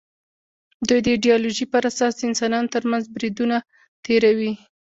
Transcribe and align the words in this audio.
دوی 0.87 0.99
د 1.03 1.07
ایدیالوژۍ 1.13 1.65
پر 1.73 1.83
اساس 1.89 2.13
د 2.17 2.21
انسانانو 2.29 2.71
تر 2.75 2.83
منځ 2.91 3.03
بریدونه 3.15 3.57
تېروي 4.05 4.51